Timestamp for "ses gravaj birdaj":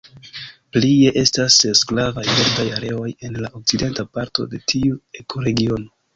1.63-2.65